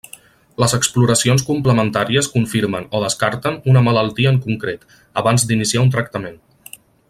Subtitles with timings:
[0.61, 4.89] Les exploracions complementàries confirmen o descarten una malaltia en concret,
[5.23, 6.43] abans d'iniciar un tractament.